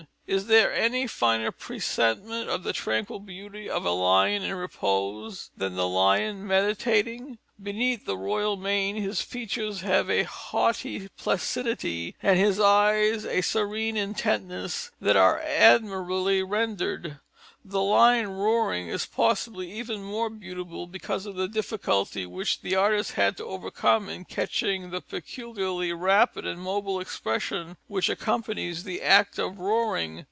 Is 0.27 0.47
there 0.47 0.73
any 0.73 1.07
finer 1.07 1.51
presentment 1.51 2.49
of 2.49 2.63
the 2.63 2.71
tranquil 2.71 3.19
beauty 3.19 3.69
of 3.69 3.83
a 3.85 3.91
lion 3.91 4.43
in 4.43 4.53
repose 4.53 5.49
than 5.57 5.75
The 5.75 5.89
Lion 5.89 6.47
Meditating? 6.47 7.37
Beneath 7.61 8.05
the 8.05 8.15
royal 8.15 8.55
mane, 8.55 8.95
his 8.95 9.21
features 9.21 9.81
have 9.81 10.09
a 10.09 10.23
haughty 10.23 11.09
placidity 11.17 12.15
and 12.23 12.39
his 12.39 12.61
eyes 12.61 13.25
a 13.25 13.41
serene 13.41 13.97
intentness 13.97 14.91
that 15.01 15.17
are 15.17 15.41
admirably 15.41 16.41
rendered. 16.43 17.19
The 17.63 17.81
Lion 17.81 18.27
Roaring 18.31 18.87
is 18.87 19.05
possibly 19.05 19.69
even 19.71 20.01
more 20.01 20.31
beautiful, 20.31 20.87
because 20.87 21.27
of 21.27 21.35
the 21.35 21.47
difficulty 21.49 22.25
which 22.25 22.61
the 22.61 22.75
artist 22.75 23.11
had 23.11 23.37
to 23.37 23.45
overcome 23.45 24.09
in 24.09 24.25
catching 24.25 24.89
the 24.89 25.01
peculiarly 25.01 25.93
rapid 25.93 26.47
and 26.47 26.59
mobile 26.59 26.99
expression 26.99 27.77
which 27.87 28.09
accompanies 28.09 28.83
the 28.83 29.03
act 29.03 29.37
of 29.37 29.59
roaring. 29.59 30.19